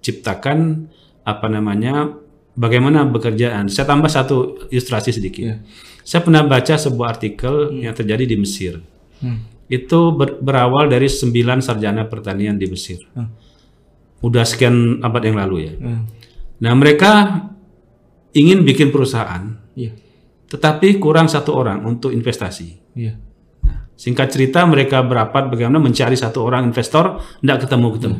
ciptakan 0.00 0.88
apa 1.24 1.46
namanya 1.48 2.23
bagaimana 2.54 3.02
bekerjaan. 3.04 3.66
Saya 3.66 3.86
tambah 3.86 4.08
satu 4.08 4.66
ilustrasi 4.70 5.10
sedikit. 5.10 5.42
Iya. 5.44 5.56
Saya 6.04 6.20
pernah 6.20 6.44
baca 6.44 6.74
sebuah 6.76 7.16
artikel 7.16 7.80
yang 7.80 7.94
terjadi 7.96 8.24
di 8.24 8.36
Mesir 8.36 8.78
Hmm. 9.22 9.40
itu 9.66 10.12
ber- 10.12 10.36
berawal 10.36 10.90
dari 10.90 11.08
sembilan 11.08 11.64
sarjana 11.64 12.04
pertanian 12.04 12.58
di 12.58 12.66
Mesir. 12.68 13.00
Hmm. 13.16 13.30
Udah 14.20 14.44
sekian 14.44 15.00
abad 15.00 15.22
yang 15.24 15.36
lalu 15.40 15.56
ya. 15.64 15.72
Hmm. 15.76 16.04
Nah 16.60 16.72
mereka 16.76 17.10
ingin 18.34 18.62
bikin 18.62 18.90
perusahaan, 18.90 19.54
Iya. 19.72 19.94
tetapi 20.50 20.98
kurang 20.98 21.30
satu 21.30 21.54
orang 21.56 21.82
untuk 21.84 22.12
investasi. 22.12 22.68
Iya. 22.94 23.16
Singkat 23.94 24.28
cerita 24.28 24.66
mereka 24.66 25.00
berapat 25.06 25.48
bagaimana 25.48 25.78
mencari 25.78 26.18
satu 26.18 26.42
orang 26.42 26.66
investor, 26.66 27.22
tidak 27.40 27.64
ketemu 27.64 27.88
ketemu. 27.94 28.18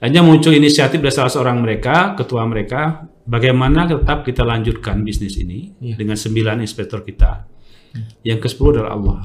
Hanya 0.00 0.20
muncul 0.20 0.50
inisiatif 0.50 0.98
dari 0.98 1.14
salah 1.14 1.30
seorang 1.30 1.62
mereka, 1.62 2.18
ketua 2.18 2.42
mereka, 2.48 3.06
bagaimana 3.30 3.86
tetap 3.86 4.26
kita 4.26 4.42
lanjutkan 4.42 5.06
bisnis 5.06 5.38
ini 5.38 5.70
Iya. 5.78 5.94
dengan 5.94 6.18
sembilan 6.18 6.58
inspektor 6.58 7.06
kita. 7.06 7.46
Yang 8.26 8.38
ke 8.42 8.48
sepuluh 8.50 8.70
adalah 8.76 8.92
Allah. 8.98 9.20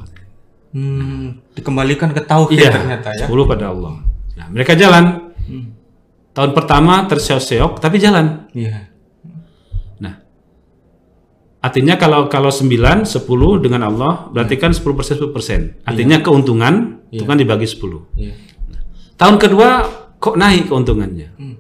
Hmm, 0.76 1.40
dikembalikan 1.56 2.12
ke 2.12 2.22
tauhid 2.22 2.60
Iya, 2.60 2.72
ternyata 2.74 3.10
ya. 3.16 3.26
10 3.26 3.48
pada 3.48 3.72
Allah. 3.72 3.96
Nah, 4.36 4.48
mereka 4.52 4.76
jalan. 4.76 5.32
Tahun 6.36 6.52
pertama 6.52 7.08
terseok-seok 7.08 7.80
tapi 7.80 7.96
jalan. 7.96 8.52
Iya. 8.52 8.92
Nah, 10.04 10.20
artinya 11.64 11.96
kalau 11.96 12.28
kalau 12.28 12.52
9, 12.52 13.08
10 13.08 13.64
dengan 13.64 13.88
Allah 13.88 14.28
berarti 14.36 14.60
kan 14.60 14.76
10 14.76 14.84
persen 15.00 15.16
10 15.16 15.32
persen. 15.32 15.62
Artinya 15.88 16.20
keuntungan 16.20 17.08
itu 17.08 17.24
kan 17.24 17.40
dibagi 17.40 17.64
10. 17.64 18.04
Iya. 18.20 18.36
Tahun 19.16 19.40
kedua 19.40 19.68
kok 20.20 20.36
naik 20.36 20.68
keuntungannya. 20.68 21.30
Hmm. 21.40 21.56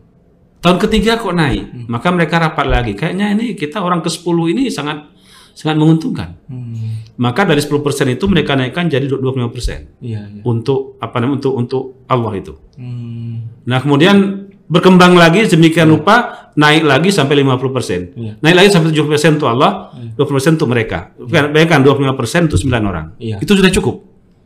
Tahun 0.65 0.77
ketiga 0.81 1.21
kok 1.21 1.29
naik. 1.37 1.85
Maka 1.85 2.09
mereka 2.09 2.41
rapat 2.41 2.65
lagi. 2.65 2.97
Kayaknya 2.97 3.37
ini 3.37 3.53
kita 3.53 3.85
orang 3.85 4.01
ke 4.01 4.09
10 4.09 4.25
ini 4.49 4.73
sangat 4.73 5.13
sangat 5.55 5.79
menguntungkan. 5.79 6.35
Hmm. 6.51 7.05
Maka 7.15 7.47
dari 7.47 7.63
10% 7.63 7.79
itu 8.11 8.25
mereka 8.27 8.59
naikkan 8.59 8.91
jadi 8.91 9.07
25% 9.07 10.03
Iya, 10.03 10.27
iya. 10.27 10.41
untuk 10.43 10.99
apa 10.99 11.15
namanya 11.23 11.39
untuk 11.39 11.53
untuk 11.55 11.83
Allah 12.11 12.33
itu. 12.35 12.53
Hmm. 12.75 13.63
Nah, 13.63 13.79
kemudian 13.79 14.51
berkembang 14.67 15.15
lagi 15.15 15.47
sedemikian 15.47 15.87
rupa 15.87 16.51
naik 16.59 16.83
lagi 16.83 17.09
sampai 17.15 17.39
50%. 17.39 18.19
Iya. 18.19 18.33
Naik 18.43 18.55
lagi 18.59 18.69
sampai 18.73 18.91
70% 18.91 19.39
untuk 19.39 19.47
Allah, 19.47 19.95
20% 20.19 20.59
untuk 20.59 20.69
mereka. 20.75 21.15
Bayangkan 21.23 21.79
25% 21.87 22.51
untuk 22.51 22.59
9 22.59 22.83
orang. 22.83 23.15
Iya. 23.15 23.39
Itu 23.39 23.55
sudah 23.55 23.71
cukup. 23.71 23.95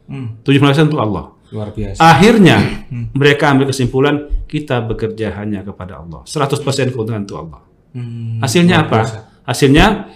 Hmm. 0.05 0.37
70% 0.45 0.93
untuk 0.93 1.01
Allah. 1.01 1.33
Luar 1.49 1.73
biasa. 1.73 1.97
Akhirnya 1.97 2.85
mereka 3.13 3.49
ambil 3.49 3.73
kesimpulan 3.73 4.29
kita 4.45 4.85
bekerja 4.85 5.33
hanya 5.41 5.65
kepada 5.65 5.97
Allah. 6.01 6.21
100% 6.25 6.93
keuntungan 6.93 7.25
untuk 7.25 7.37
Allah. 7.41 7.61
Hmm. 7.93 8.37
Hasilnya 8.41 8.85
apa? 8.85 8.99
Hasilnya 9.49 10.13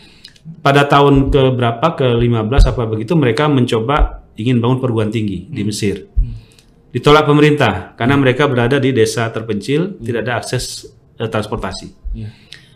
pada 0.62 0.86
tahun 0.86 1.34
ke 1.34 1.56
berapa 1.58 1.88
ke 1.98 2.06
15 2.06 2.70
apa 2.70 2.84
begitu 2.86 3.18
mereka 3.18 3.50
mencoba 3.50 4.28
ingin 4.38 4.62
bangun 4.62 4.78
perguruan 4.82 5.10
tinggi 5.10 5.50
di 5.50 5.62
Mesir. 5.66 6.10
Ditolak 6.94 7.26
pemerintah 7.26 7.98
karena 7.98 8.14
mereka 8.14 8.46
berada 8.46 8.78
di 8.78 8.94
desa 8.94 9.26
terpencil, 9.34 9.98
tidak 9.98 10.22
ada 10.30 10.34
akses 10.38 10.86
eh, 11.18 11.26
transportasi. 11.26 11.88
Iya. 12.14 12.30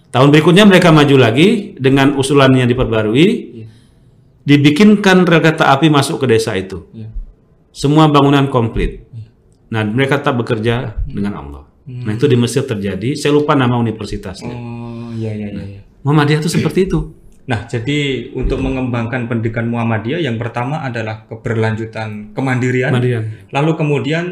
Tahun 0.09 0.33
berikutnya 0.33 0.65
mereka 0.65 0.89
maju 0.89 1.13
lagi 1.19 1.77
dengan 1.77 2.17
usulan 2.17 2.49
yang 2.57 2.65
diperbarui, 2.65 3.27
dibikinkan 4.47 5.27
rel 5.27 5.43
kereta 5.43 5.69
api 5.69 5.91
masuk 5.91 6.23
ke 6.23 6.33
desa 6.33 6.57
itu. 6.57 6.89
Iya. 6.95 7.26
Semua 7.77 8.09
bangunan 8.09 8.49
komplit. 8.49 9.05
Nah, 9.69 9.85
mereka 9.85 10.17
tetap 10.17 10.41
bekerja 10.41 10.97
dengan 11.05 11.37
Allah. 11.37 11.63
Nah, 11.85 12.17
itu 12.17 12.25
di 12.25 12.33
Mesir 12.33 12.65
terjadi. 12.65 13.13
Saya 13.13 13.37
lupa 13.37 13.53
nama 13.53 13.77
universitasnya. 13.77 14.49
Oh, 14.49 15.13
iya 15.13 15.37
iya 15.37 15.47
iya. 15.53 15.63
iya. 15.77 15.81
Muhammadiyah 16.01 16.41
itu 16.41 16.49
seperti 16.49 16.89
itu. 16.89 17.13
Nah, 17.47 17.63
jadi 17.63 18.27
untuk 18.35 18.59
mengembangkan 18.59 19.31
pendidikan 19.31 19.71
Muhammadiyah 19.71 20.19
yang 20.19 20.35
pertama 20.35 20.83
adalah 20.83 21.23
keberlanjutan 21.31 22.35
kemandirian. 22.35 22.91
Muhammadiyah. 22.91 23.23
Lalu 23.55 23.71
kemudian 23.79 24.25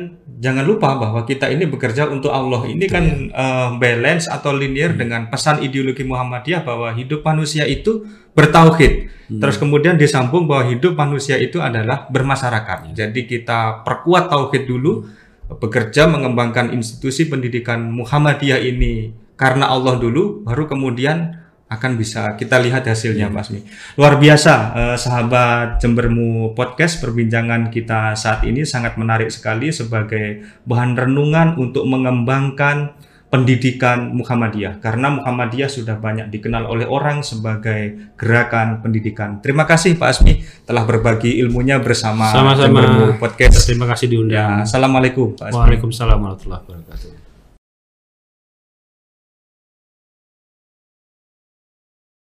jangan 0.43 0.67
lupa 0.67 0.99
bahwa 0.99 1.23
kita 1.23 1.47
ini 1.47 1.63
bekerja 1.63 2.11
untuk 2.11 2.35
Allah. 2.35 2.67
Ini 2.67 2.85
kan 2.91 3.05
eh, 3.31 3.69
balance 3.79 4.27
atau 4.27 4.51
linear 4.51 4.99
dengan 4.99 5.31
pesan 5.31 5.63
ideologi 5.63 6.03
Muhammadiyah 6.03 6.67
bahwa 6.67 6.91
hidup 6.91 7.23
manusia 7.23 7.63
itu 7.63 8.03
bertauhid. 8.35 9.07
Terus 9.31 9.55
kemudian 9.57 9.95
disambung 9.95 10.45
bahwa 10.45 10.67
hidup 10.75 10.99
manusia 10.99 11.39
itu 11.39 11.63
adalah 11.63 12.11
bermasyarakat. 12.11 12.93
Jadi 12.93 13.25
kita 13.25 13.87
perkuat 13.87 14.27
tauhid 14.27 14.67
dulu, 14.67 15.07
bekerja 15.55 16.11
mengembangkan 16.11 16.75
institusi 16.75 17.31
pendidikan 17.31 17.95
Muhammadiyah 17.95 18.59
ini 18.59 19.15
karena 19.39 19.71
Allah 19.71 19.95
dulu, 19.99 20.43
baru 20.43 20.67
kemudian 20.67 21.44
akan 21.65 21.97
bisa 21.97 22.37
kita 22.37 22.61
lihat 22.61 22.85
hasilnya 22.85 23.25
Mas 23.33 23.49
Mi. 23.49 23.65
Luar 23.97 24.21
biasa 24.21 24.53
eh, 24.77 24.97
sahabat 25.01 25.81
Jembermu 25.81 26.53
Podcast 26.53 27.01
perbincangan 27.01 27.73
kita 27.73 28.13
saat 28.13 28.45
ini 28.45 28.61
sangat 28.61 29.01
menarik 29.01 29.33
sekali 29.33 29.73
sebagai 29.73 30.45
bahan 30.69 30.93
renungan 30.93 31.57
untuk 31.57 31.89
mengembangkan 31.89 32.93
pendidikan 33.25 34.13
Muhammadiyah 34.13 34.79
karena 34.79 35.09
Muhammadiyah 35.11 35.67
sudah 35.67 35.97
banyak 35.97 36.29
dikenal 36.29 36.69
oleh 36.69 36.85
orang 36.85 37.25
sebagai 37.25 38.13
gerakan 38.15 38.85
pendidikan. 38.85 39.41
Terima 39.41 39.65
kasih 39.65 39.97
Pak 39.97 40.07
Asmi 40.07 40.45
telah 40.63 40.85
berbagi 40.85 41.41
ilmunya 41.41 41.81
bersama 41.81 42.29
Sama-sama. 42.29 42.85
Jembermu 42.85 43.17
Podcast. 43.17 43.65
Terima 43.65 43.89
kasih 43.89 44.07
Ya, 44.07 44.11
diundang. 44.13 44.63
Assalamualaikum 44.63 45.33
Pak 45.33 45.51
Asmi. 45.51 45.57
Waalaikumsalam 45.57 46.17
warahmatullahi 46.21 46.61
wabarakatuh. 46.63 47.24